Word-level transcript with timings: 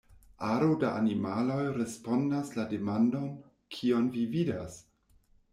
Aro 0.51 0.69
da 0.83 0.87
animaloj 1.01 1.59
respondas 1.75 2.51
la 2.61 2.67
demandon 2.73 3.31
"kion 3.77 4.09
vi 4.17 4.29
vidas? 4.37 4.83